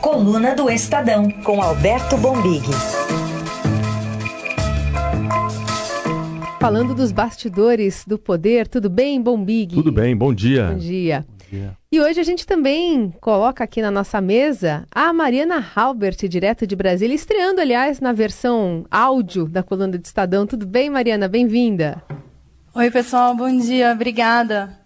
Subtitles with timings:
[0.00, 2.62] Coluna do Estadão, com Alberto Bombig.
[6.60, 9.74] Falando dos bastidores do poder, tudo bem, Bombig?
[9.74, 10.68] Tudo bem, bom dia.
[10.68, 11.26] Bom dia.
[11.28, 11.76] Bom dia.
[11.90, 16.76] E hoje a gente também coloca aqui na nossa mesa a Mariana Halbert, direto de
[16.76, 20.46] Brasília, estreando, aliás, na versão áudio da coluna do Estadão.
[20.46, 21.26] Tudo bem, Mariana?
[21.26, 22.00] Bem-vinda.
[22.72, 24.77] Oi, pessoal, bom dia, obrigada.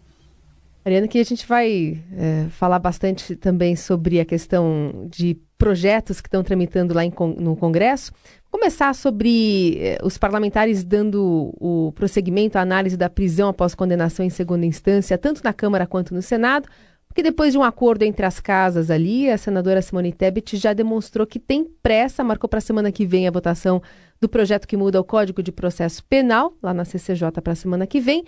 [0.84, 6.26] Mariana, que a gente vai é, falar bastante também sobre a questão de projetos que
[6.26, 8.12] estão tramitando lá em, no Congresso.
[8.50, 14.28] Começar sobre eh, os parlamentares dando o prosseguimento à análise da prisão após condenação em
[14.28, 16.68] segunda instância, tanto na Câmara quanto no Senado,
[17.06, 21.26] porque depois de um acordo entre as casas ali, a senadora Simone Tebet já demonstrou
[21.26, 23.80] que tem pressa, marcou para a semana que vem a votação
[24.20, 27.86] do projeto que muda o Código de Processo Penal, lá na CCJ para a semana
[27.86, 28.24] que vem.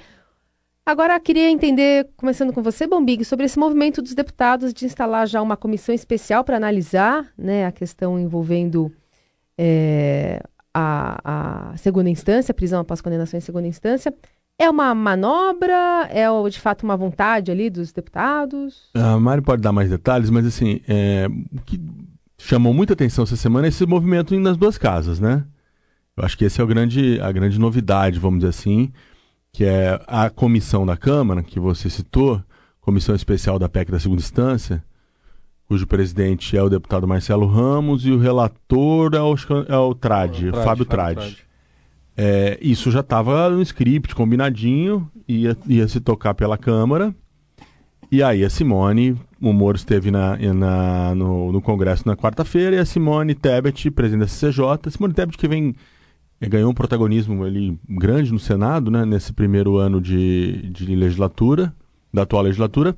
[0.86, 5.40] Agora, queria entender, começando com você, Bombig, sobre esse movimento dos deputados de instalar já
[5.40, 8.92] uma comissão especial para analisar né, a questão envolvendo
[9.56, 10.42] é,
[10.74, 14.12] a, a, segunda instância, prisão após condenação em segunda instância.
[14.58, 16.06] É uma manobra?
[16.10, 18.90] É de fato uma vontade ali dos deputados?
[18.94, 21.80] A Mari pode dar mais detalhes, mas assim, é, o que
[22.36, 25.46] chamou muita atenção essa semana é esse movimento nas duas casas, né?
[26.14, 28.92] Eu acho que esse é o grande, a grande novidade, vamos dizer assim
[29.54, 32.42] que é a comissão da Câmara, que você citou,
[32.80, 34.82] comissão especial da PEC da segunda instância,
[35.68, 39.36] cujo presidente é o deputado Marcelo Ramos e o relator é o,
[39.68, 41.38] é o Trade, Trade Fábio Trade.
[42.16, 47.14] É, isso já estava no script, combinadinho, ia, ia se tocar pela Câmara.
[48.10, 52.78] E aí a Simone, o Moro esteve na, na no, no, Congresso na quarta-feira, e
[52.80, 55.76] a Simone Tebet, presidente da CCJ, Simone Tebet que vem
[56.48, 61.74] ganhou um protagonismo ali grande no Senado, né, nesse primeiro ano de, de legislatura,
[62.12, 62.96] da atual legislatura,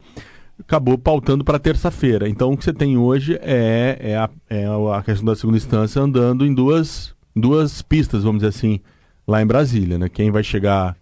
[0.59, 2.29] acabou pautando para terça-feira.
[2.29, 6.01] Então, o que você tem hoje é, é, a, é a questão da segunda instância
[6.01, 8.81] andando em duas, duas pistas, vamos dizer assim,
[9.27, 9.99] lá em Brasília.
[9.99, 10.09] Né?
[10.09, 10.97] Quem vai chegar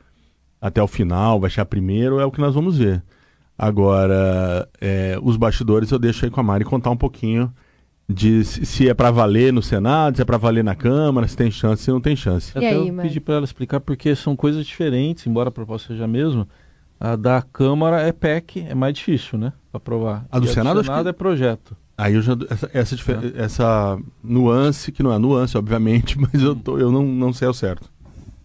[0.60, 3.02] até o final, vai chegar primeiro, é o que nós vamos ver.
[3.56, 7.52] Agora, é, os bastidores eu deixo aí com a Mari contar um pouquinho
[8.08, 11.50] de se é para valer no Senado, se é para valer na Câmara, se tem
[11.50, 12.52] chance, se não tem chance.
[12.54, 15.88] E Até aí, eu pedi para ela explicar porque são coisas diferentes, embora a proposta
[15.88, 16.46] seja a mesma.
[17.00, 19.52] A da Câmara é PEC, é mais difícil, né?
[19.70, 20.26] Para aprovar.
[20.30, 21.08] A do e Senado, do Senado que...
[21.08, 21.76] é projeto.
[21.96, 23.42] Aí eu já essa essa, é.
[23.42, 27.54] essa, nuance que não é nuance, obviamente, mas eu tô, eu não, não sei ao
[27.54, 27.90] certo.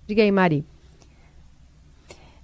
[0.08, 0.66] Diga aí, Mari.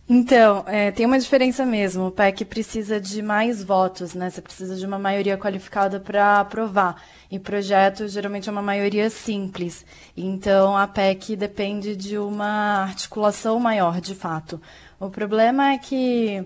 [0.07, 2.07] Então, é, tem uma diferença mesmo.
[2.07, 4.29] O PEC precisa de mais votos, né?
[4.29, 7.01] Você precisa de uma maioria qualificada para aprovar.
[7.31, 9.83] E projeto geralmente é uma maioria simples.
[10.15, 14.61] Então, a PEC depende de uma articulação maior, de fato.
[14.99, 16.45] O problema é que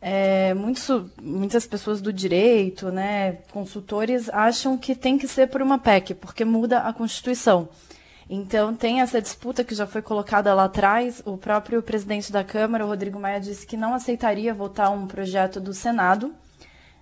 [0.00, 0.88] é, muitos,
[1.22, 6.44] muitas pessoas do direito, né, consultores, acham que tem que ser por uma PEC, porque
[6.44, 7.68] muda a Constituição.
[8.28, 11.22] Então, tem essa disputa que já foi colocada lá atrás.
[11.24, 15.72] O próprio presidente da Câmara, Rodrigo Maia, disse que não aceitaria votar um projeto do
[15.72, 16.34] Senado,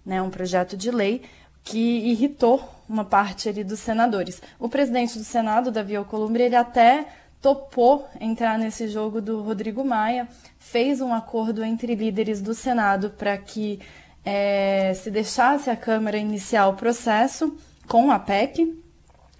[0.04, 1.22] né, um projeto de lei,
[1.62, 4.42] que irritou uma parte ali dos senadores.
[4.58, 7.06] O presidente do Senado, Davi Alcolumbre, ele até
[7.40, 13.36] topou entrar nesse jogo do Rodrigo Maia, fez um acordo entre líderes do Senado para
[13.38, 13.80] que
[14.24, 17.56] é, se deixasse a Câmara iniciar o processo
[17.88, 18.83] com a PEC,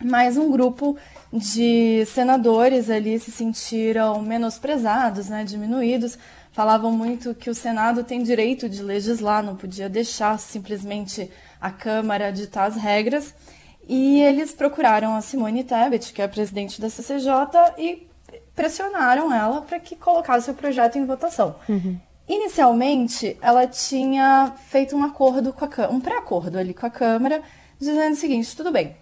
[0.03, 0.97] mas um grupo
[1.33, 6.19] de senadores ali se sentiram menosprezados, né, diminuídos.
[6.53, 12.31] Falavam muito que o Senado tem direito de legislar, não podia deixar simplesmente a Câmara
[12.31, 13.35] ditar as regras.
[13.89, 17.31] E eles procuraram a Simone Tebet, que é a presidente da CCJ,
[17.77, 18.07] e
[18.55, 21.57] pressionaram ela para que colocasse o projeto em votação.
[21.69, 21.99] Uhum.
[22.27, 27.43] Inicialmente, ela tinha feito um acordo com a um pré-acordo ali com a Câmara,
[27.79, 28.97] dizendo o seguinte: tudo bem,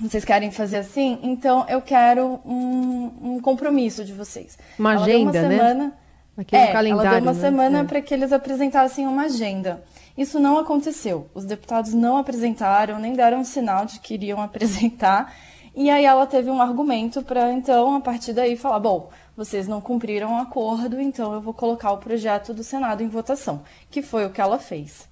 [0.00, 1.18] vocês querem fazer assim?
[1.22, 4.58] Então eu quero um, um compromisso de vocês.
[4.78, 5.48] Uma ela agenda, uma né?
[5.48, 5.92] semana, né?
[6.36, 7.40] Aquele é, calendário, ela deu uma né?
[7.40, 7.84] semana é.
[7.84, 9.82] para que eles apresentassem uma agenda.
[10.16, 11.28] Isso não aconteceu.
[11.34, 15.34] Os deputados não apresentaram, nem deram um sinal de que iriam apresentar.
[15.74, 19.80] E aí ela teve um argumento para então, a partir daí, falar: bom, vocês não
[19.80, 24.26] cumpriram o acordo, então eu vou colocar o projeto do Senado em votação, que foi
[24.26, 25.08] o que ela fez.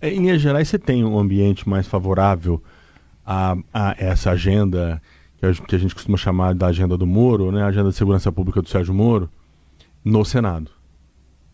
[0.00, 2.62] É, em Minas Gerais, você tem um ambiente mais favorável
[3.30, 5.00] a, a essa agenda
[5.38, 8.60] que a, gente costuma chamar da agenda do Moro, né, a agenda de segurança pública
[8.60, 9.30] do Sérgio Moro,
[10.04, 10.72] no Senado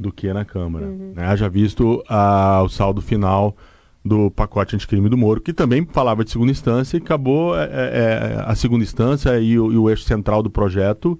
[0.00, 0.86] do que na Câmara.
[0.86, 1.12] Uhum.
[1.14, 1.36] Né?
[1.36, 3.54] Já visto o saldo final
[4.02, 7.68] do pacote anticrime do Moro, que também falava de segunda instância e acabou é, é,
[7.68, 11.18] é a segunda instância e o, e o, eixo central do projeto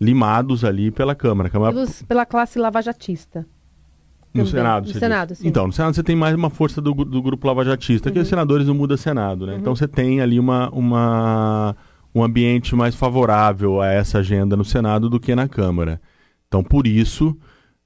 [0.00, 1.50] limados ali pela Câmara.
[1.50, 1.72] Câmara...
[1.72, 3.44] Pelos, pela classe lavajatista.
[4.36, 4.60] No Também.
[4.62, 4.86] Senado.
[4.88, 5.38] No Senado, diz.
[5.38, 5.48] sim.
[5.48, 8.66] Então, no Senado você tem mais uma força do, do grupo lavajatista, que os senadores
[8.66, 9.56] não muda Senado, né?
[9.58, 11.76] Então você tem ali uma, uma,
[12.14, 16.00] um ambiente mais favorável a essa agenda no Senado do que na Câmara.
[16.48, 17.36] Então, por isso.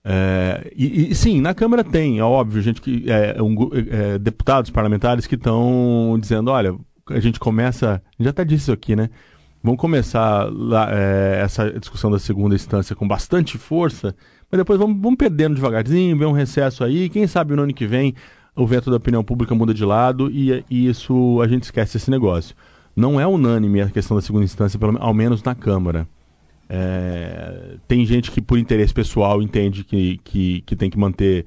[0.04, 4.18] é, e, e, sim, na Câmara tem, é óbvio, gente que é, um gu- é,
[4.18, 6.74] deputados parlamentares que estão dizendo, olha,
[7.10, 9.10] a gente começa, já até disse isso aqui, né?
[9.62, 14.14] Vamos começar lá, é, essa discussão da segunda instância com bastante força,
[14.50, 17.86] mas depois vamos, vamos perdendo devagarzinho, ver um recesso aí, quem sabe no ano que
[17.86, 18.14] vem
[18.56, 22.10] o veto da opinião pública muda de lado e, e isso a gente esquece esse
[22.10, 22.54] negócio.
[22.96, 26.06] Não é unânime a questão da segunda instância, pelo, ao menos na Câmara.
[26.68, 31.46] É, tem gente que, por interesse pessoal, entende que, que, que tem que manter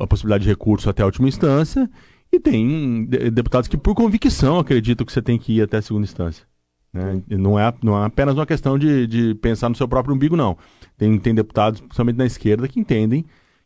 [0.00, 1.90] a possibilidade de recurso até a última instância,
[2.32, 5.82] e tem de- deputados que, por convicção, acreditam que você tem que ir até a
[5.82, 6.44] segunda instância.
[6.92, 7.22] né?
[7.28, 10.56] Não, é, não é apenas uma questão de, de pensar no seu próprio umbigo, não.
[10.96, 13.24] Tem, tem deputados, principalmente na esquerda, que entendem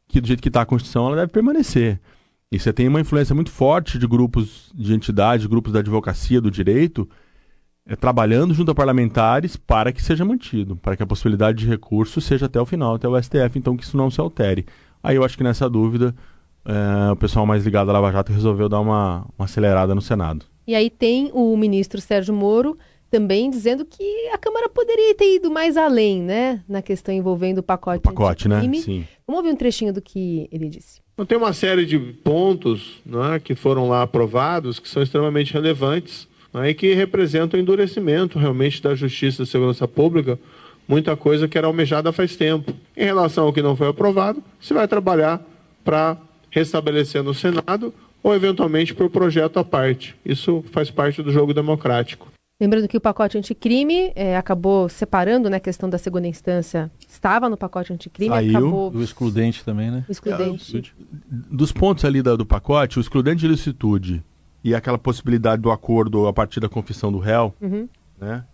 [0.08, 2.00] que, do jeito que está a Constituição, ela deve permanecer.
[2.52, 6.50] E você tem uma influência muito forte de grupos de entidades, grupos da advocacia do
[6.50, 7.08] direito,
[7.86, 12.20] é, trabalhando junto a parlamentares para que seja mantido, para que a possibilidade de recurso
[12.20, 14.66] seja até o final, até o STF, então que isso não se altere.
[15.02, 16.14] Aí eu acho que nessa dúvida,
[16.64, 20.44] é, o pessoal mais ligado à Lava Jato resolveu dar uma, uma acelerada no Senado.
[20.66, 22.76] E aí tem o ministro Sérgio Moro
[23.10, 26.62] também dizendo que a Câmara poderia ter ido mais além, né?
[26.68, 28.60] Na questão envolvendo o pacote, O pacote, né?
[28.74, 29.04] Sim.
[29.26, 31.00] Vamos ouvir um trechinho do que ele disse.
[31.14, 36.26] Então, tem uma série de pontos né, que foram lá aprovados que são extremamente relevantes
[36.54, 40.38] né, e que representam o endurecimento realmente da justiça e da segurança pública,
[40.88, 42.72] muita coisa que era almejada faz tempo.
[42.96, 45.44] Em relação ao que não foi aprovado, se vai trabalhar
[45.84, 46.16] para
[46.50, 47.92] restabelecer no Senado
[48.22, 50.16] ou eventualmente por projeto à parte.
[50.24, 52.28] Isso faz parte do jogo democrático.
[52.60, 56.90] Lembrando que o pacote anticrime eh, acabou separando, né, a questão da segunda instância.
[57.08, 58.58] Estava no pacote anticrime, Saiu.
[58.58, 60.04] acabou Do excludente também, né?
[60.06, 60.94] o excludente.
[61.30, 64.22] Dos pontos ali da- do pacote, o excludente de ilicitude
[64.62, 67.88] e aquela possibilidade do acordo a partir da confissão do réu, Uhum.
[68.20, 68.44] né?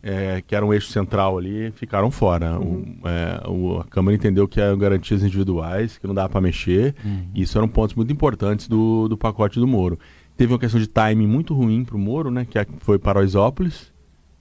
[0.00, 2.56] é, que era um eixo central ali, ficaram fora.
[2.60, 6.94] O- é, o- a Câmara entendeu que eram garantias individuais, que não dava para mexer.
[7.34, 9.98] E isso eram pontos muito importantes do, do pacote do Moro.
[10.38, 12.44] Teve uma questão de timing muito ruim para o Moro, né?
[12.44, 13.92] Que foi para Oisópolis,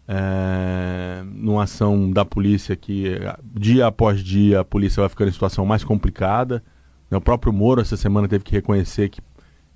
[0.07, 3.17] é, numa ação da polícia que
[3.55, 6.63] dia após dia a polícia vai ficando em situação mais complicada.
[7.09, 7.17] né?
[7.17, 9.21] O próprio Moro essa semana teve que reconhecer que,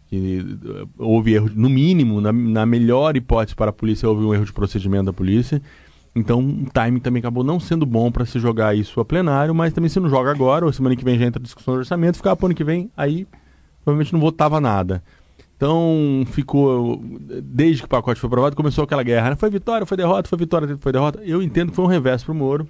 [0.05, 4.31] que eh, houve erro, no mínimo, na, na melhor hipótese para a polícia, houve um
[4.31, 5.59] erro de procedimento da polícia.
[6.15, 9.73] Então o timing também acabou não sendo bom para se jogar isso a plenário, mas
[9.73, 12.35] também se não joga agora, ou semana que vem já entra discussão do orçamento, ficar
[12.35, 13.25] para ano que vem, aí
[13.83, 15.01] provavelmente não votava nada.
[15.61, 16.99] Então ficou,
[17.43, 19.29] desde que o pacote foi aprovado, começou aquela guerra.
[19.29, 19.35] né?
[19.35, 21.21] Foi vitória, foi derrota, foi vitória, foi derrota.
[21.23, 22.67] Eu entendo que foi um revés para o Moro.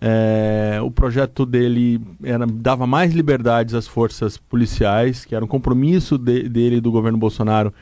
[0.00, 6.16] É, o projeto dele era, dava mais liberdades às forças policiais, que era um compromisso
[6.16, 7.74] de- dele e do governo Bolsonaro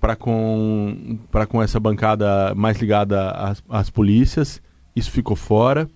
[0.00, 1.18] para com,
[1.50, 4.62] com essa bancada mais ligada às, às polícias.
[4.96, 5.90] Isso ficou fora.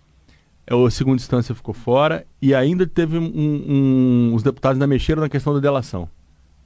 [0.66, 2.26] É, A segunda instância ficou fora.
[2.40, 6.06] E ainda teve um, um- os deputados ainda mexeram na questão da delação.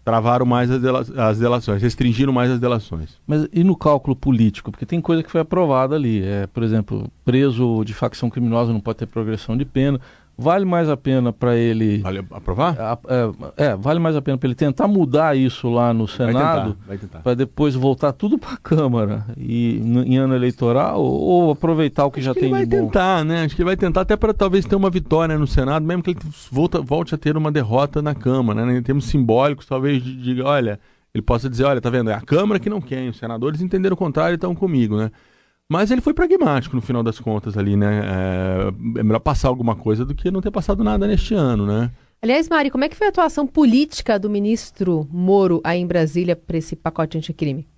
[0.04, 3.10] Travaram mais as, dela- as delações, restringiram mais as delações.
[3.26, 4.70] Mas e no cálculo político?
[4.70, 6.22] Porque tem coisa que foi aprovada ali.
[6.24, 10.00] É, por exemplo, preso de facção criminosa não pode ter progressão de pena.
[10.42, 11.98] Vale mais a pena para ele.
[11.98, 12.76] Vale aprovar?
[13.56, 16.76] é, é, vale mais a pena para ele tentar mudar isso lá no Senado
[17.22, 22.10] para depois voltar tudo para a Câmara e em ano eleitoral ou, ou aproveitar o
[22.10, 22.86] que já Acho que tem ele vai de bom.
[22.86, 23.44] tentar, né?
[23.44, 26.10] Acho que ele vai tentar até para talvez ter uma vitória no Senado, mesmo que
[26.10, 26.20] ele
[26.50, 28.78] volta, volte a ter uma derrota na Câmara, né?
[28.78, 30.80] Em termos simbólicos, talvez diga, olha,
[31.14, 32.10] ele possa dizer, olha, tá vendo?
[32.10, 35.10] É a Câmara que não quer, os senadores entenderam o contrário e estão comigo, né?
[35.70, 38.00] Mas ele foi pragmático no final das contas ali, né?
[38.04, 41.92] É, é melhor passar alguma coisa do que não ter passado nada neste ano, né?
[42.20, 46.34] Aliás, Mari, como é que foi a atuação política do ministro Moro aí em Brasília
[46.34, 47.68] para esse pacote anticrime?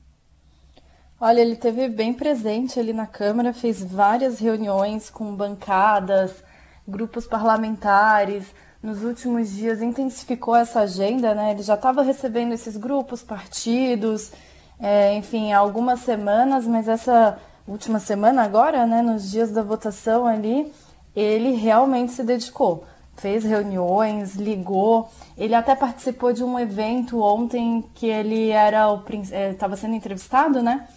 [1.20, 6.42] Olha, ele teve bem presente ali na Câmara, fez várias reuniões com bancadas,
[6.88, 8.54] grupos parlamentares.
[8.82, 11.50] Nos últimos dias intensificou essa agenda, né?
[11.50, 14.32] Ele já estava recebendo esses grupos, partidos,
[14.80, 20.26] é, enfim, há algumas semanas, mas essa última semana agora, né, nos dias da votação
[20.26, 20.72] ali,
[21.14, 22.84] ele realmente se dedicou.
[23.16, 25.10] Fez reuniões, ligou.
[25.36, 29.02] Ele até participou de um evento ontem que ele era o
[29.50, 30.88] estava sendo entrevistado, né?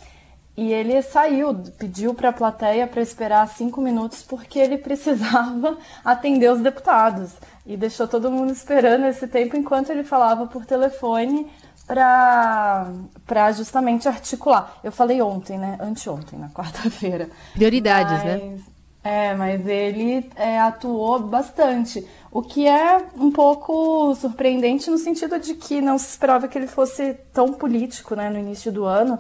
[0.58, 6.50] E ele saiu, pediu para a plateia para esperar cinco minutos porque ele precisava atender
[6.50, 7.34] os deputados.
[7.66, 11.52] E deixou todo mundo esperando esse tempo enquanto ele falava por telefone
[11.86, 14.78] para justamente articular.
[14.84, 15.78] Eu falei ontem, né?
[15.80, 17.30] Anteontem, na quarta-feira.
[17.54, 18.42] Prioridades, né?
[18.52, 25.38] Mas- É, mas ele é, atuou bastante, o que é um pouco surpreendente no sentido
[25.40, 29.20] de que não se esperava que ele fosse tão político né, no início do ano,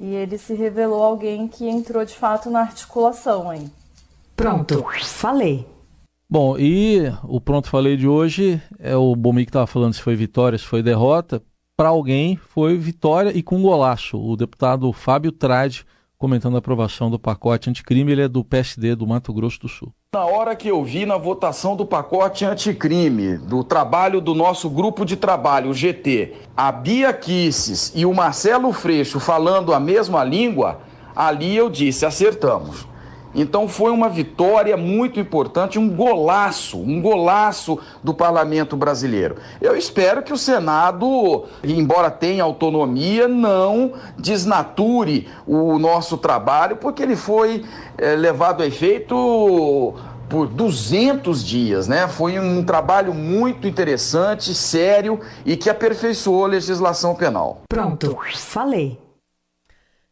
[0.00, 3.68] e ele se revelou alguém que entrou de fato na articulação aí.
[4.34, 5.66] Pronto, falei.
[6.28, 10.16] Bom, e o Pronto Falei de hoje é o Bomi que estava falando se foi
[10.16, 11.42] vitória, se foi derrota.
[11.76, 14.18] Para alguém foi vitória e com golaço.
[14.18, 15.84] O deputado Fábio Trade
[16.16, 19.92] comentando a aprovação do pacote anticrime, ele é do PSD do Mato Grosso do Sul.
[20.14, 25.04] Na hora que eu vi na votação do pacote anticrime, do trabalho do nosso grupo
[25.04, 30.80] de trabalho, o GT, a Bia Kisses e o Marcelo Freixo falando a mesma língua,
[31.14, 32.86] ali eu disse: acertamos.
[33.36, 39.36] Então foi uma vitória muito importante, um golaço, um golaço do parlamento brasileiro.
[39.60, 47.14] Eu espero que o Senado, embora tenha autonomia, não desnature o nosso trabalho, porque ele
[47.14, 47.62] foi
[47.98, 49.94] é, levado a efeito
[50.28, 52.08] por 200 dias, né?
[52.08, 57.62] Foi um trabalho muito interessante, sério e que aperfeiçoou a legislação penal.
[57.68, 59.05] Pronto, falei.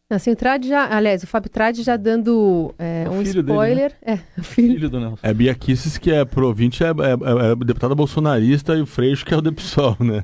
[0.07, 3.57] Assim, o Trade já, aliás, o Fábio Trade já dando é, É um filho dele,
[3.57, 3.91] spoiler.
[4.05, 4.73] É, o filho.
[4.73, 5.17] Filho do Nelson.
[5.23, 8.85] É Bia Kisses, que é pro ouvinte, é, é, é, é deputada bolsonarista, e o
[8.85, 10.21] Freixo, que é o DEPSOL, né?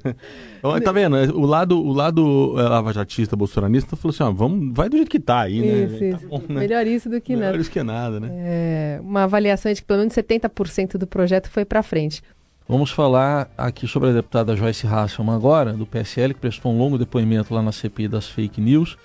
[0.59, 1.15] Então, tá vendo?
[1.35, 5.19] O lado, o lado é, lavajatista, bolsonarista, falou assim, ó, vamos, vai do jeito que
[5.19, 5.83] tá aí, né?
[5.85, 6.19] Isso, isso.
[6.19, 6.59] Tá bom, né?
[6.59, 7.57] Melhor isso do que Melhor nada.
[7.57, 8.29] isso que nada, né?
[8.31, 12.21] É, uma avaliação de que pelo menos 70% do projeto foi para frente.
[12.69, 16.99] Vamos falar aqui sobre a deputada Joyce Hasselman agora, do PSL, que prestou um longo
[16.99, 18.95] depoimento lá na CPI das fake news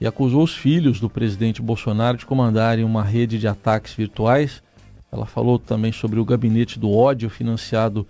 [0.00, 4.62] e acusou os filhos do presidente Bolsonaro de comandarem uma rede de ataques virtuais.
[5.10, 8.06] Ela falou também sobre o gabinete do ódio financiado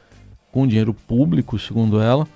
[0.51, 2.27] com dinheiro público, segundo ela.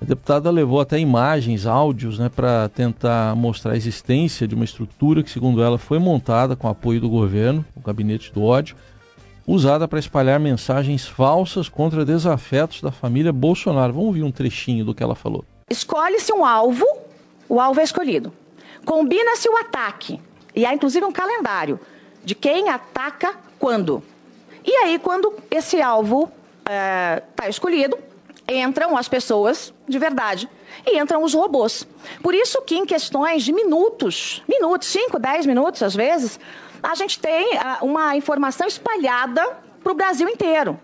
[0.00, 5.22] A deputada levou até imagens, áudios, né, para tentar mostrar a existência de uma estrutura
[5.22, 8.74] que, segundo ela, foi montada com apoio do governo, o gabinete do ódio,
[9.46, 13.92] usada para espalhar mensagens falsas contra desafetos da família Bolsonaro.
[13.92, 15.44] Vamos ouvir um trechinho do que ela falou.
[15.70, 16.84] Escolhe-se um alvo,
[17.48, 18.32] o alvo é escolhido.
[18.84, 20.20] Combina-se o ataque,
[20.54, 21.78] e há inclusive um calendário
[22.24, 24.02] de quem ataca quando.
[24.64, 26.30] E aí, quando esse alvo
[26.64, 27.98] está escolhido,
[28.48, 30.48] entram as pessoas de verdade
[30.86, 31.86] e entram os robôs.
[32.22, 36.38] Por isso que em questões de minutos, minutos, 5, 10 minutos às vezes,
[36.82, 39.42] a gente tem ah, uma informação espalhada
[39.82, 40.78] para o Brasil inteiro.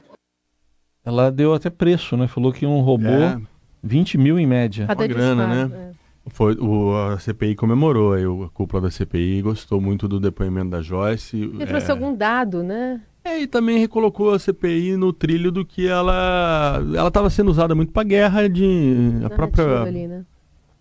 [1.04, 2.28] Ela deu até preço, né?
[2.28, 3.40] Falou que um robô, É.
[3.82, 4.84] 20 mil em média.
[4.84, 5.92] Uma grana, né?
[5.94, 5.97] é.
[6.30, 10.82] Foi, o, a CPI comemorou, aí, a cúpula da CPI gostou muito do depoimento da
[10.82, 11.36] Joyce.
[11.36, 13.00] Ele é, trouxe algum dado, né?
[13.28, 17.74] é, e também recolocou a CPI no trilho do que ela ela estava sendo usada
[17.74, 20.24] muito para guerra de a Narrativa própria ali, né?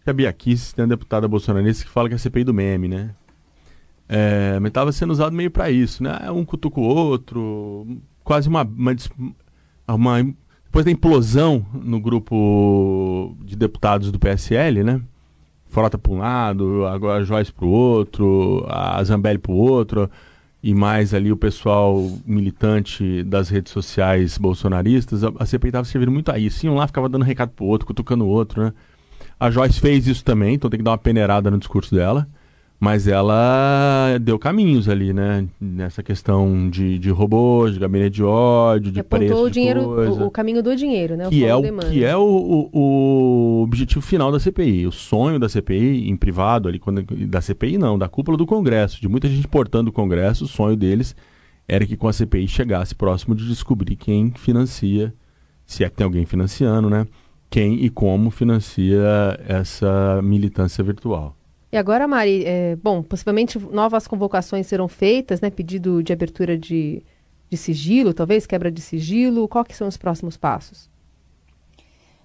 [0.05, 2.87] a Bia Kicis, tem a deputada bolsonarista que fala que é a CPI do meme,
[2.87, 3.11] né?
[4.07, 6.31] É, mas estava sendo usado meio para isso, né?
[6.31, 7.85] Um cutuca o outro,
[8.23, 8.95] quase uma, uma,
[9.85, 10.23] uma
[10.63, 15.01] depois da implosão no grupo de deputados do PSL, né?
[15.69, 20.09] Frota para um lado, agora a Joyce para o outro, a Zambelli para o outro,
[20.63, 26.11] e mais ali o pessoal militante das redes sociais bolsonaristas, a, a CPI estava servindo
[26.11, 26.67] muito a isso.
[26.67, 28.73] Um lá ficava dando recado pro outro, cutucando o outro, né?
[29.39, 32.27] A Joyce fez isso também, então tem que dar uma peneirada no discurso dela.
[32.79, 35.47] Mas ela deu caminhos ali, né?
[35.59, 39.83] Nessa questão de, de robôs, de gabinete de ódio, de apontou preço o de dinheiro,
[39.85, 40.23] coisa.
[40.23, 41.27] o, o caminho do dinheiro, né?
[41.27, 41.89] que, é o, demand.
[41.89, 44.85] que é o, o- o objetivo final da CPI.
[44.85, 49.01] O sonho da CPI, em privado, ali, quando, da CPI não, da cúpula do Congresso,
[49.01, 51.15] de muita gente portando o Congresso, o sonho deles
[51.67, 55.11] era que com a CPI chegasse próximo de descobrir quem financia,
[55.65, 57.07] se é que tem alguém financiando, né?
[57.49, 58.99] Quem e como financia
[59.47, 61.35] essa militância virtual.
[61.71, 65.49] E agora, Mari, é, bom, possivelmente novas convocações serão feitas, né?
[65.49, 67.03] Pedido de abertura de,
[67.49, 69.49] de sigilo, talvez, quebra de sigilo.
[69.67, 70.89] Que são os próximos passos?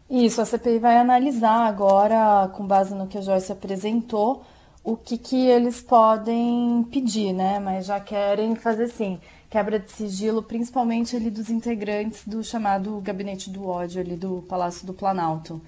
[0.08, 4.44] Isso, a CPI vai analisar agora, com base no que a Joyce apresentou,
[4.84, 7.58] o que, que eles podem pedir, né?
[7.58, 9.18] Mas já querem fazer assim,
[9.49, 14.87] quebra de sigilo, principalmente ali dos integrantes do chamado Gabinete do Ódio ali do Palácio
[14.87, 15.62] do Planalto.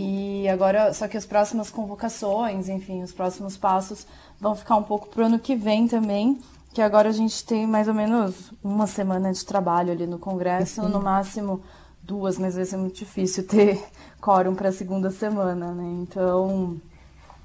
[0.00, 4.06] E agora, só que as próximas convocações, enfim, os próximos passos
[4.40, 6.38] vão ficar um pouco pro ano que vem também,
[6.72, 10.88] que agora a gente tem mais ou menos uma semana de trabalho ali no Congresso,
[10.88, 11.64] no máximo
[12.00, 13.84] duas, mas vai ser muito difícil ter
[14.22, 15.84] quórum para a segunda semana, né?
[16.00, 16.80] Então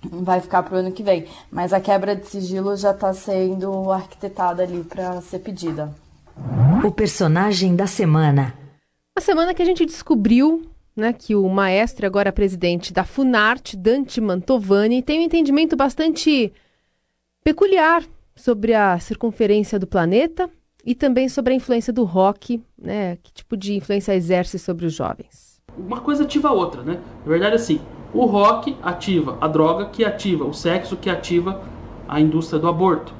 [0.03, 1.25] vai ficar pro ano que vem.
[1.49, 5.91] Mas a quebra de sigilo já está sendo arquitetada ali para ser pedida.
[6.85, 8.53] O personagem da semana.
[9.17, 13.75] A semana que a gente descobriu né, que o maestro, e agora presidente da Funarte,
[13.75, 16.53] Dante Mantovani, tem um entendimento bastante
[17.43, 18.03] peculiar
[18.35, 20.49] sobre a circunferência do planeta
[20.85, 23.17] e também sobre a influência do rock, né?
[23.23, 25.61] Que tipo de influência exerce sobre os jovens?
[25.77, 26.99] Uma coisa ativa a outra, né?
[27.23, 27.79] Na verdade, assim,
[28.13, 31.61] o rock ativa a droga, que ativa o sexo, que ativa
[32.07, 33.13] a indústria do aborto.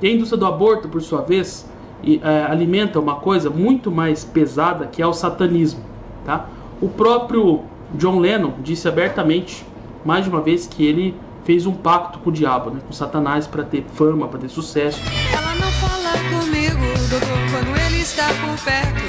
[0.00, 1.68] E a indústria do aborto, por sua vez,
[2.04, 5.82] é, alimenta uma coisa muito mais pesada, que é o satanismo,
[6.24, 6.48] tá?
[6.80, 9.64] O próprio John Lennon disse abertamente,
[10.04, 13.46] mais de uma vez, que ele fez um pacto com o diabo, né, com Satanás,
[13.46, 15.00] para ter fama, para ter sucesso.
[15.32, 16.78] Ela não fala comigo,
[17.10, 19.08] doutor, quando ele está por perto.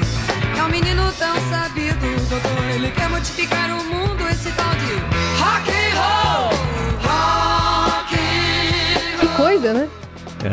[0.58, 4.92] É um menino tão sabido, doutor, ele quer modificar o mundo, esse tal de
[5.38, 6.50] rock and roll,
[7.04, 9.28] rock and roll.
[9.28, 9.88] Que coisa, né?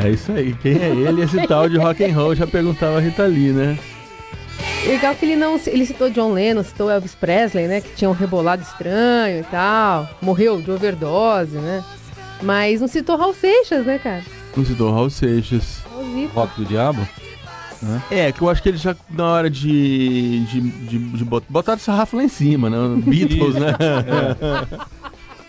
[0.04, 0.54] É isso aí.
[0.62, 1.24] Quem é ele?
[1.24, 3.80] Esse tal de rock and roll já perguntava a Rita Lee, né?
[4.88, 5.60] Legal que ele não.
[5.67, 7.82] Ele citou John Lennon, citou Elvis Presley, né?
[7.82, 10.10] Que tinha um rebolado estranho e tal.
[10.22, 11.84] Morreu de overdose, né?
[12.41, 14.24] Mas não citou Raul Seixas, né, cara?
[14.56, 15.84] Não citou Raul Seixas.
[16.34, 17.08] Rock do Diabo?
[17.82, 18.01] Né?
[18.10, 21.79] É, que eu acho que ele já, na hora de, de, de, de botar o
[21.79, 22.77] sarrafo lá em cima, né?
[23.06, 23.75] Beatles, né?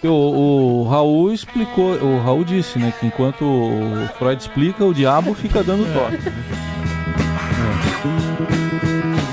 [0.03, 0.07] É.
[0.07, 5.35] O, o, Raul explicou, o Raul disse, né, que enquanto o Freud explica, o diabo
[5.35, 6.19] fica dando toque.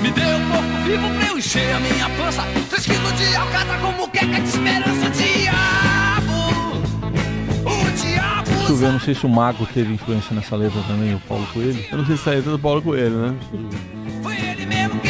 [0.06, 2.42] Me dê um pouco vivo pra eu encher a minha pança.
[2.70, 5.10] Três quilos de alcatra como queca de esperança.
[5.10, 6.32] Diabo,
[7.64, 8.50] o diabo.
[8.50, 11.44] Deixa eu ver, não sei se o Mago teve influência nessa letra também, o Paulo
[11.52, 11.84] Coelho.
[11.90, 13.36] Eu não sei se é letra do Paulo Coelho, né?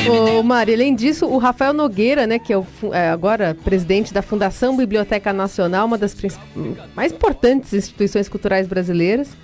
[0.08, 4.22] Ô, Mari, além disso, o Rafael Nogueira, né, que é, o, é, agora presidente da
[4.22, 6.16] Fundação Biblioteca Nacional, uma das
[6.94, 9.36] mais importantes instituições culturais brasileiras,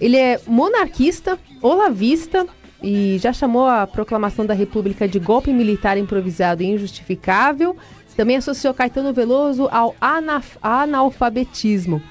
[0.00, 2.46] ele é monarquista, olavista,
[2.84, 7.74] e já chamou a proclamação da República de golpe militar improvisado e injustificável.
[8.14, 9.96] Também associou Caetano Veloso ao
[10.60, 12.02] analfabetismo.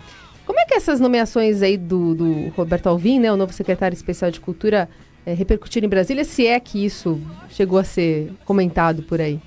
[0.48, 4.32] Como é que essas nomeações aí do, do Roberto Alvim, né, o novo secretário especial
[4.32, 4.90] de Cultura,
[5.24, 6.26] é, repercutiram em Brasília?
[6.26, 9.40] Se é que isso chegou a ser comentado por aí?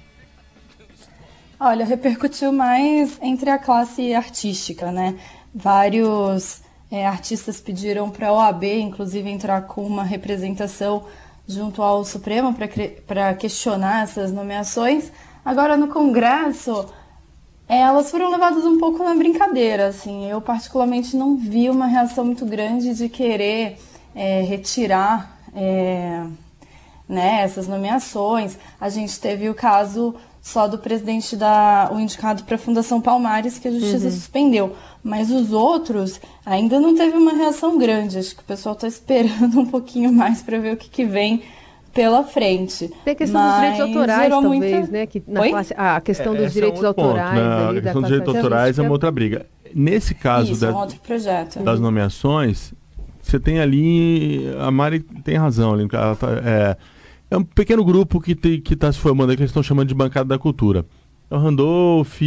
[1.59, 5.17] Olha, repercutiu mais entre a classe artística, né?
[5.53, 11.05] Vários é, artistas pediram para a OAB, inclusive, entrar com uma representação
[11.47, 12.55] junto ao Supremo
[13.07, 15.11] para questionar essas nomeações.
[15.45, 16.87] Agora, no Congresso,
[17.69, 19.89] é, elas foram levadas um pouco na brincadeira.
[19.89, 23.79] Assim, eu, particularmente, não vi uma reação muito grande de querer
[24.15, 26.25] é, retirar é,
[27.09, 28.57] né, essas nomeações.
[28.81, 30.15] A gente teve o caso
[30.47, 34.13] só do presidente da o indicado para a Fundação Palmares que a justiça uhum.
[34.13, 38.17] suspendeu, mas os outros ainda não teve uma reação grande.
[38.17, 41.43] Acho que o pessoal está esperando um pouquinho mais para ver o que, que vem
[41.93, 42.89] pela frente.
[43.05, 44.93] Tem a questão mas dos direitos autorais, talvez, muita...
[44.93, 45.07] né?
[45.07, 45.75] Que na classe...
[45.77, 47.41] ah, a questão é, dos direitos é um autorais.
[47.41, 47.79] Ponto, né?
[47.79, 49.47] A questão dos direitos autorais é uma outra briga.
[49.75, 51.59] Nesse caso Isso, da, é um outro projeto.
[51.59, 52.73] das nomeações,
[53.21, 54.49] você tem ali.
[54.61, 55.89] A Mari tem razão ali.
[55.93, 56.77] Ela tá, é,
[57.31, 58.33] é um pequeno grupo que
[58.71, 60.85] está se formando que eles estão chamando de bancada da cultura.
[61.31, 62.21] É o Randolph,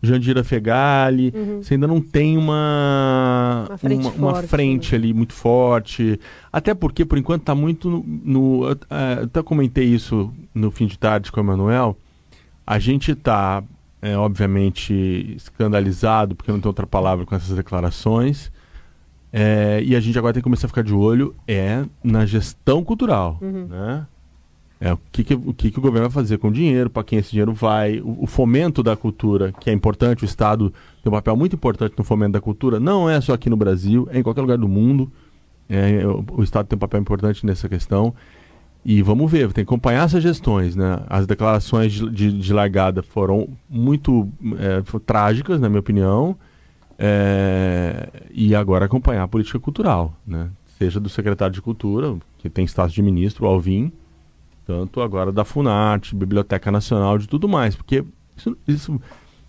[0.00, 1.62] Jandira Fegali, uhum.
[1.62, 6.20] você ainda não tem uma, uma frente, uma, forte, uma frente ali muito forte.
[6.52, 8.04] Até porque, por enquanto, está muito no.
[8.06, 8.78] no uh,
[9.24, 11.96] até comentei isso no fim de tarde com o Emanuel.
[12.64, 13.62] A gente está,
[14.00, 18.52] é, obviamente, escandalizado, porque não tem outra palavra com essas declarações.
[19.32, 22.84] É, e a gente agora tem que começar a ficar de olho é na gestão
[22.84, 23.38] cultural.
[23.42, 23.66] Uhum.
[23.66, 24.06] Né?
[24.80, 27.02] É, o que, que o, que, que, o governo vai fazer com o dinheiro, para
[27.02, 31.10] quem esse dinheiro vai, o, o, fomento da cultura, que é importante, o Estado tem
[31.10, 34.20] um papel muito importante no fomento da cultura, não é só aqui no Brasil, é
[34.20, 35.10] em qualquer lugar do mundo.
[35.68, 38.14] É, o, o, Estado tem um papel importante nessa questão.
[38.84, 40.76] E vamos ver, tem que acompanhar essas gestões.
[40.76, 41.00] Né?
[41.08, 46.36] As declarações de, de, de largada foram muito é, trágicas, na minha opinião.
[46.96, 50.48] É, e agora acompanhar a política cultural, né?
[50.78, 53.92] seja do secretário de Cultura, que tem status de ministro, Alvim,
[54.68, 58.04] tanto agora da Funarte, Biblioteca Nacional, de tudo mais, porque
[58.36, 59.00] isso, isso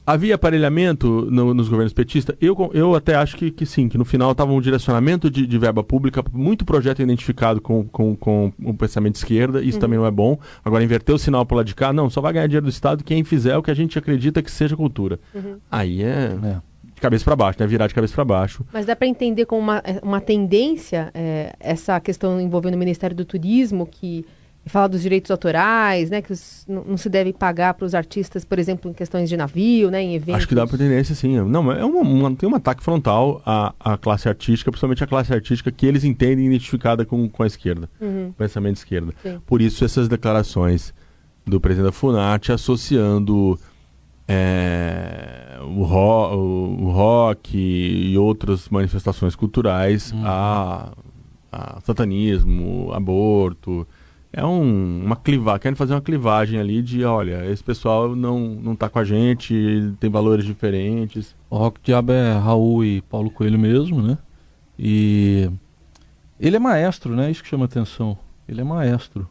[0.08, 2.38] havia aparelhamento no, nos governos petistas?
[2.40, 5.58] Eu, eu até acho que, que sim, que no final estava um direcionamento de, de,
[5.58, 9.82] verba pública, muito projeto identificado com, com, com o pensamento de esquerda, isso uhum.
[9.82, 10.40] também não é bom.
[10.64, 13.04] Agora, inverter o sinal para lá de cá, não, só vai ganhar dinheiro do Estado
[13.04, 15.20] quem fizer o que a gente acredita que seja cultura.
[15.36, 15.58] Uhum.
[15.70, 16.38] Aí é...
[16.42, 16.62] é
[16.96, 17.66] de cabeça para baixo, né?
[17.68, 18.66] Virar de cabeça para baixo.
[18.74, 23.24] Mas dá para entender como uma, uma tendência é, essa questão envolvendo o Ministério do
[23.24, 24.26] Turismo, que
[24.70, 28.60] fala dos direitos autorais, né, que os, não, se deve pagar para os artistas, por
[28.60, 30.36] exemplo, em questões de navio, né, em eventos.
[30.36, 31.40] Acho que dá para tendência, sim.
[31.42, 35.34] Não, é uma, uma, tem um ataque frontal à, à classe artística, principalmente a classe
[35.34, 38.34] artística que eles entendem identificada com, com a esquerda, uhum.
[38.38, 39.14] pensamento de esquerda.
[39.22, 39.42] Sim.
[39.46, 40.94] Por isso essas declarações
[41.46, 43.60] do presidente da Funarte associando
[44.28, 50.22] é, o, ro o, rock e outras manifestações culturais uhum.
[50.24, 50.94] a
[51.52, 53.88] a satanismo, aborto.
[54.32, 58.76] É um, uma clivagem, querem fazer uma clivagem ali de, olha, esse pessoal não, não
[58.76, 61.36] tá com a gente, tem valores diferentes.
[61.50, 64.20] O Rock Diabo é Raul e Paulo Coelho mesmo, né?
[64.78, 65.50] E
[66.40, 67.32] ele é maestro, né?
[67.32, 68.18] Isso que chama atenção.
[68.48, 69.28] Ele é maestro.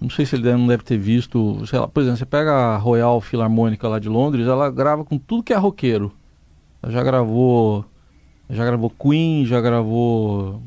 [0.00, 2.50] Não sei se ele deve, não deve ter visto, sei lá, por exemplo, você pega
[2.50, 6.10] a Royal Filarmônica lá de Londres, ela grava com tudo que é roqueiro.
[6.82, 7.84] Ela já gravou,
[8.48, 10.62] já gravou Queen, já gravou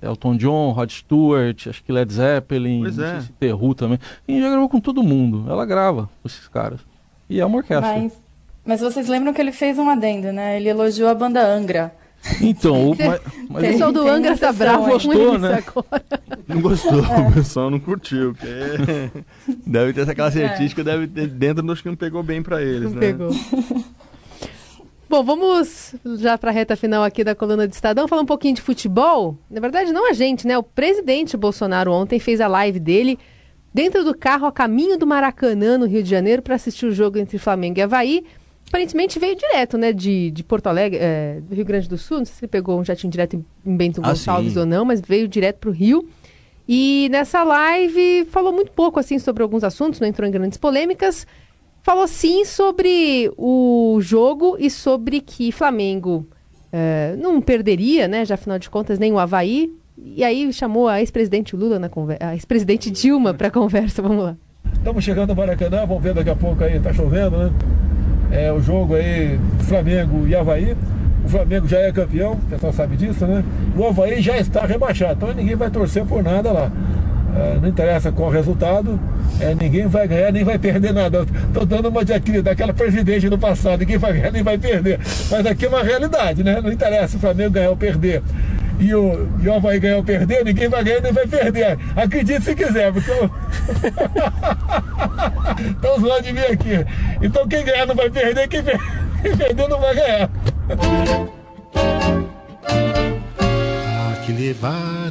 [0.00, 3.20] Elton John, Rod Stewart, acho que Led Zeppelin, Pois é.
[3.20, 3.98] se The Who também.
[4.28, 5.44] E já gravou com todo mundo.
[5.48, 6.80] Ela grava com esses caras.
[7.28, 7.98] E é uma orquestra.
[7.98, 8.12] Mas,
[8.64, 10.56] mas vocês lembram que ele fez um adendo, né?
[10.56, 11.92] Ele elogiou a banda Angra.
[12.40, 12.96] Então, o,
[13.60, 15.62] pessoal do Angra tá sessão bravo Gostou, isso né?
[15.66, 16.02] agora.
[16.48, 18.34] Não gostou, o pessoal não curtiu.
[18.34, 19.22] Porque
[19.66, 22.92] deve ter essa classe artística, deve ter dentro dos que não pegou bem pra eles,
[22.92, 23.00] Não né?
[23.00, 23.30] pegou.
[25.08, 28.56] Bom, vamos já para a reta final aqui da coluna de Estadão, falar um pouquinho
[28.56, 29.38] de futebol.
[29.48, 30.58] Na verdade, não a gente, né?
[30.58, 33.16] O presidente Bolsonaro ontem fez a live dele
[33.72, 37.18] dentro do carro a caminho do Maracanã, no Rio de Janeiro, para assistir o jogo
[37.18, 38.24] entre Flamengo e Havaí.
[38.66, 42.18] Aparentemente veio direto, né, de, de Porto Alegre, é, do Rio Grande do Sul.
[42.18, 44.58] Não sei se ele pegou um jatinho direto em, Bento Ah, Gonçalves sim.
[44.58, 46.08] ou não, mas veio direto para o Rio.
[46.68, 51.24] E nessa live falou muito pouco assim sobre alguns assuntos, não entrou em grandes polêmicas.
[51.86, 56.26] Falou sim sobre o jogo e sobre que Flamengo
[56.72, 58.24] eh, não perderia, né?
[58.24, 59.72] Já afinal de contas, nem o Havaí.
[59.96, 64.02] E aí chamou a ex-presidente Lula na conversa, a ex-presidente Dilma para conversa.
[64.02, 64.36] Vamos lá.
[64.72, 67.52] Estamos chegando no Maracanã, vamos ver daqui a pouco aí, tá chovendo, né?
[68.32, 70.76] É o jogo aí, Flamengo e Havaí.
[71.24, 73.44] O Flamengo já é campeão, o pessoal sabe disso, né?
[73.76, 76.72] O Havaí já está rebaixado, então ninguém vai torcer por nada lá.
[77.36, 78.98] É, não interessa qual o resultado,
[79.38, 81.26] é, ninguém vai ganhar nem vai perder nada.
[81.48, 84.98] Estou dando uma de aquele, daquela presidente do passado, ninguém vai ganhar nem vai perder.
[85.30, 86.58] Mas aqui é uma realidade, né?
[86.62, 88.22] Não interessa o Flamengo ganhar ou perder.
[88.80, 91.78] E o, e o Havaí ganhar ou perder, ninguém vai ganhar nem vai perder.
[91.94, 93.30] Acredite se quiser, porque eu...
[95.72, 96.86] Estão zoando de mim aqui.
[97.20, 98.80] Então quem ganhar não vai perder, quem, per-
[99.22, 100.30] quem perder não vai ganhar.
[104.24, 105.10] Que levar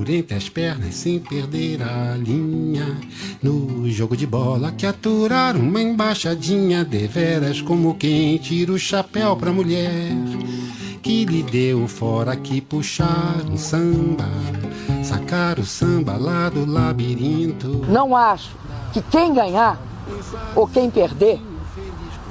[0.00, 2.96] por entre as pernas sem perder a linha.
[3.42, 9.52] No jogo de bola que aturar uma embaixadinha, deveras como quem tira o chapéu pra
[9.52, 10.10] mulher.
[11.02, 14.24] Que lhe deu fora que puxar um samba,
[15.04, 17.84] sacar o samba lá do labirinto.
[17.86, 18.52] Não acho
[18.94, 19.78] que quem ganhar
[20.56, 21.38] ou quem perder,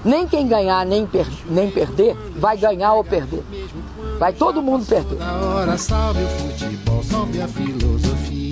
[0.04, 3.44] nem quem ganhar nem, per- nem perder, vai ganhar ou perder.
[4.20, 4.86] Vai todo mundo.
[5.18, 8.50] Da hora salve o futebol, salve a filosofia.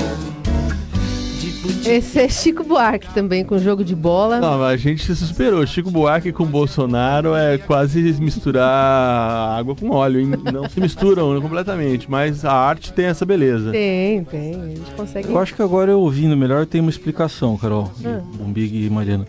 [1.85, 4.39] Esse é Chico Buarque também com jogo de bola.
[4.39, 5.65] Não, mas a gente se superou.
[5.67, 10.19] Chico Buarque com Bolsonaro é quase misturar água com óleo.
[10.21, 10.31] hein?
[10.53, 13.71] Não se misturam completamente, mas a arte tem essa beleza.
[13.71, 14.53] Tem, tem.
[14.61, 15.29] A gente consegue.
[15.29, 18.21] Eu acho que agora eu ouvindo melhor tem uma explicação, Carol, Ah.
[18.37, 19.27] Bombig e Mariana.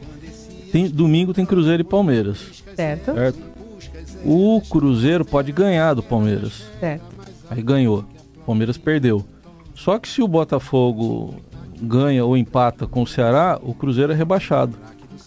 [0.70, 2.38] Tem, domingo tem Cruzeiro e Palmeiras,
[2.77, 3.38] Certo, certo?
[4.24, 6.64] O Cruzeiro pode ganhar do Palmeiras.
[6.81, 7.04] certo.
[7.50, 8.04] Aí ganhou.
[8.37, 9.24] O Palmeiras perdeu.
[9.74, 11.35] Só que se o Botafogo
[11.81, 14.76] ganha ou empata com o Ceará, o Cruzeiro é rebaixado.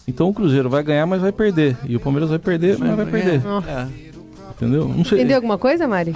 [0.06, 1.76] Então o Cruzeiro vai ganhar, mas vai perder.
[1.86, 3.42] E o Palmeiras vai perder, mas vai perder.
[3.66, 3.88] É.
[4.50, 4.86] Entendeu?
[4.88, 5.18] Não sei.
[5.18, 6.14] Entendeu alguma coisa, Mari?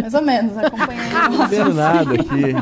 [0.00, 1.12] Mais ou menos, acompanhei.
[1.36, 2.54] Não vendo nada aqui.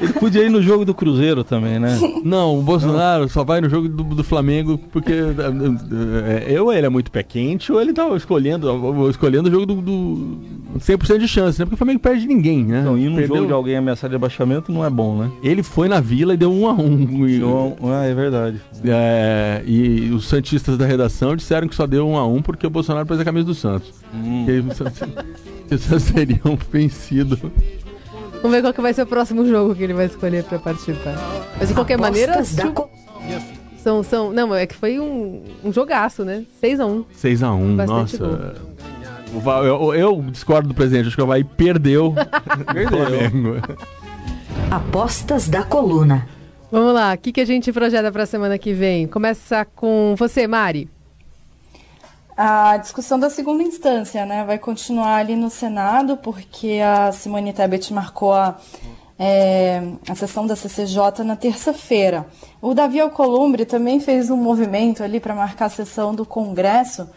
[0.00, 1.98] Ele podia ir no jogo do Cruzeiro também, né?
[2.24, 5.12] Não, o Bolsonaro só vai no jogo do, do Flamengo porque
[6.48, 8.68] é, ou ele é muito pé quente ou ele tá escolhendo,
[9.08, 10.38] escolhendo o jogo do, do
[10.78, 11.64] 100% de chance, né?
[11.64, 12.80] Porque o Flamengo perde ninguém, né?
[12.80, 15.30] Então, ir no Perdeu- jogo de alguém ameaçado de abaixamento não é bom, né?
[15.42, 17.26] Ele foi na Vila e deu um a um.
[17.26, 17.40] E,
[17.84, 18.60] ah, é verdade.
[18.84, 22.70] é, e os santistas da redação disseram que só deu um a um porque o
[22.70, 23.92] Bolsonaro pôs a camisa do Santos.
[24.14, 24.44] Hum.
[25.70, 27.50] Os Santos teriam vencido.
[28.46, 31.16] Vamos ver qual que vai ser o próximo jogo que ele vai escolher para participar.
[31.58, 32.88] Mas de qualquer maneira, Apostas da chu- co-
[33.82, 34.32] são, são.
[34.32, 36.44] Não, é que foi um, um jogaço, né?
[36.62, 37.04] 6x1.
[37.20, 38.54] 6x1, Bastante nossa.
[39.42, 42.14] Va- Eu, eu discordo do presidente, acho que o Havaí perdeu.
[42.72, 43.60] Perdeu.
[44.70, 46.26] Apostas da coluna.
[46.70, 49.06] Vamos lá, o que, que a gente projeta para a semana que vem?
[49.08, 50.88] Começa com você, Mari.
[52.36, 57.94] A discussão da segunda instância, né, vai continuar ali no Senado, porque a Simone Tebet
[57.94, 58.58] marcou a,
[59.18, 62.26] é, a sessão da CCJ na terça-feira.
[62.60, 67.08] O Davi Alcolumbre também fez um movimento ali para marcar a sessão do Congresso,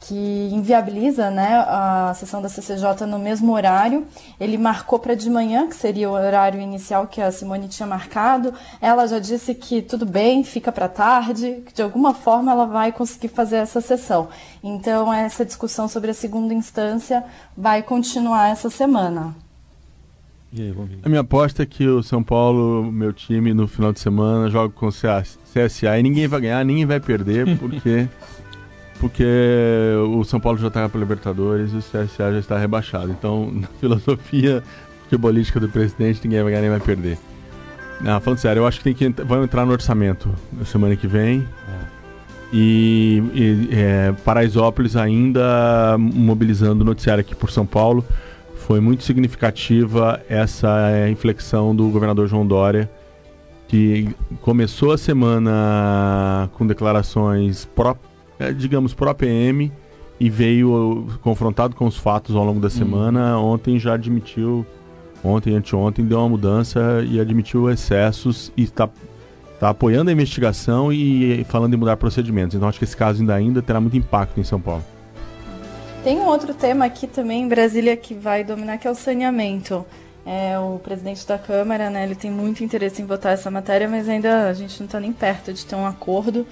[0.00, 4.06] que inviabiliza né, a sessão da CCJ no mesmo horário.
[4.38, 8.54] Ele marcou para de manhã, que seria o horário inicial que a Simone tinha marcado.
[8.80, 12.92] Ela já disse que tudo bem, fica para tarde, que de alguma forma ela vai
[12.92, 14.28] conseguir fazer essa sessão.
[14.62, 17.24] Então, essa discussão sobre a segunda instância
[17.56, 19.34] vai continuar essa semana.
[20.52, 20.98] E aí, vamos ver.
[21.02, 24.72] A minha aposta é que o São Paulo, meu time, no final de semana, joga
[24.72, 28.08] com o CSA e ninguém vai ganhar, ninguém vai perder, porque,
[29.00, 29.24] porque
[30.14, 33.10] o São Paulo já está para Libertadores e o CSA já está rebaixado.
[33.10, 34.62] Então, na filosofia
[35.04, 37.18] futebolística do presidente, ninguém vai ganhar nem vai perder.
[38.00, 41.06] Não, falando sério, eu acho que tem que vão entrar no orçamento na semana que
[41.06, 41.46] vem.
[42.52, 48.04] E, e é, Paraisópolis ainda mobilizando o noticiário aqui por São Paulo.
[48.66, 52.90] Foi muito significativa essa é, inflexão do governador João Dória,
[53.66, 57.96] que começou a semana com declarações pró,
[58.38, 59.72] é, digamos, pró-PM
[60.20, 63.38] e veio confrontado com os fatos ao longo da semana.
[63.38, 64.66] Ontem já admitiu,
[65.22, 68.88] ontem, anteontem, deu uma mudança e admitiu excessos e está
[69.60, 72.54] tá apoiando a investigação e falando em mudar procedimentos.
[72.54, 74.84] Então acho que esse caso ainda, ainda terá muito impacto em São Paulo.
[76.04, 79.84] Tem um outro tema aqui também em Brasília que vai dominar, que é o saneamento.
[80.24, 84.08] É, o presidente da Câmara, né, ele tem muito interesse em votar essa matéria, mas
[84.08, 86.46] ainda a gente não está nem perto de ter um acordo.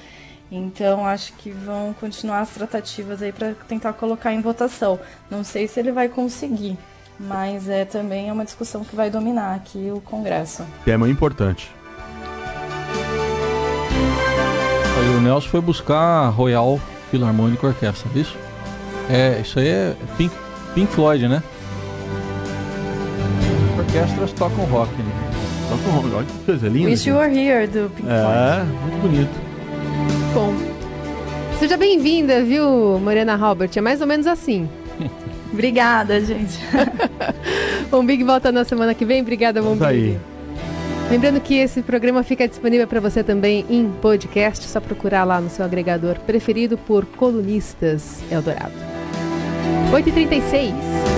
[0.50, 4.98] Então acho que vão continuar as tratativas aí para tentar colocar em votação.
[5.30, 6.78] Não sei se ele vai conseguir,
[7.18, 10.64] mas é também é uma discussão que vai dominar aqui o Congresso.
[10.84, 11.68] Tema importante.
[14.98, 16.80] Aí o Nelson foi buscar a Royal
[17.10, 18.36] Philharmonic Orchestra, é isso?
[19.10, 20.34] É, isso aí é Pink,
[20.74, 21.42] Pink Floyd, né?
[23.78, 25.12] Orquestras tocam rock, né?
[25.68, 26.90] Tocam rock, olha que coisa linda.
[26.90, 28.72] Wish You Were Here, do Pink É, Floyd.
[28.82, 29.45] muito bonito.
[30.36, 30.52] Bom.
[31.58, 33.70] Seja bem-vinda, viu, Morena Robert?
[33.74, 34.68] É mais ou menos assim.
[35.50, 36.58] Obrigada, gente.
[37.90, 39.22] O Big volta na semana que vem.
[39.22, 40.18] Obrigada, Bom Isso aí.
[41.10, 45.48] Lembrando que esse programa fica disponível para você também em podcast, só procurar lá no
[45.48, 48.74] seu agregador preferido por Colunistas Eldorado.
[49.90, 51.15] 8h36.